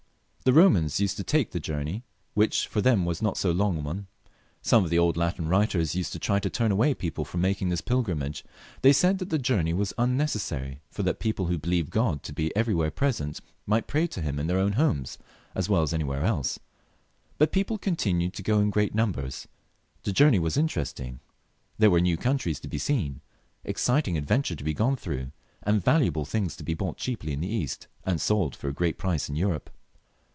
[0.43, 2.03] The Eomans used to take the journey,
[2.33, 4.07] which for them was not so long a one;
[4.63, 7.69] some of the old Latin writers used to try to turn away people fix)m making
[7.69, 8.41] this pil grimage;
[8.81, 12.53] they said that the journey was unnecessary, for that people who believed God to be
[12.55, 15.19] everywhere present, might pray to Him in their own homes
[15.53, 16.57] as well as any where else.
[17.37, 19.47] But people continued to go in great numbers;
[20.01, 21.19] the journey was interesting,
[21.77, 23.21] there were new countries to be seen,
[23.63, 27.47] exciting adventures to be gone through, and valuable things to be bought cheaply in the
[27.53, 29.69] East, and sold for a great price in Europe.